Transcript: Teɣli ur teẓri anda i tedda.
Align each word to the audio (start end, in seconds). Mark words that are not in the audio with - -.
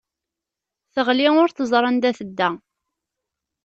Teɣli 0.93 1.27
ur 1.41 1.49
teẓri 1.51 1.85
anda 1.89 2.09
i 2.13 2.17
tedda. 2.19 2.49